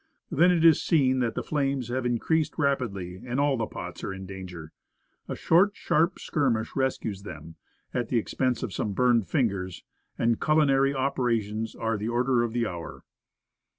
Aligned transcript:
Then 0.31 0.49
it 0.49 0.65
is 0.65 0.81
seen 0.81 1.19
that 1.19 1.35
the 1.35 1.43
flames 1.43 1.89
have 1.89 2.07
increased 2.07 2.57
rapidly, 2.57 3.21
and 3.23 3.39
all 3.39 3.55
the 3.55 3.67
pots 3.67 4.03
are 4.03 4.11
in 4.11 4.25
danger. 4.25 4.71
A 5.27 5.35
short, 5.35 5.73
sharp 5.75 6.17
skirmish 6.17 6.75
rescues 6.75 7.21
them, 7.21 7.53
at 7.93 8.09
the 8.09 8.17
expense 8.17 8.63
of 8.63 8.73
some 8.73 8.93
burned 8.93 9.27
fingers, 9.27 9.83
and 10.17 10.41
culinary 10.41 10.91
operations 10.95 11.75
are 11.75 11.97
the 11.99 12.09
order 12.09 12.41
of 12.41 12.51
the 12.51 12.65
hour. 12.65 13.03